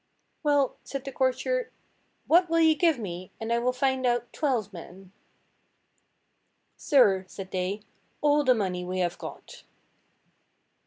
[0.41, 1.69] "Well," said the courtier,
[2.25, 5.11] "what will you give me, and I will find out twelve men?"
[6.75, 7.83] "Sir," said they,
[8.19, 9.61] "all the money we have got."